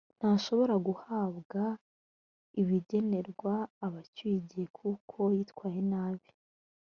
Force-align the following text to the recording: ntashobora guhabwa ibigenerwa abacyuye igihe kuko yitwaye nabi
ntashobora 0.19 0.73
guhabwa 0.87 1.63
ibigenerwa 2.61 3.53
abacyuye 3.85 4.35
igihe 4.41 4.65
kuko 4.77 5.17
yitwaye 5.35 5.81
nabi 5.91 6.27